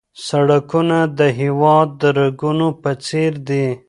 [0.27, 3.67] سړکونه د هېواد د رګونو په څېر دي.